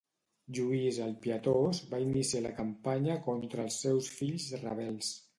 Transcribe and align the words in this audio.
Lluís 0.59 0.95
el 1.07 1.11
Pietós 1.25 1.81
va 1.91 1.99
iniciar 2.05 2.41
la 2.45 2.53
campanya 2.59 3.17
contra 3.27 3.65
els 3.69 3.77
seus 3.85 4.09
fills 4.15 4.49
rebels. 4.63 5.13